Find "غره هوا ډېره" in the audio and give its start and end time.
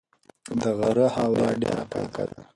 0.79-1.83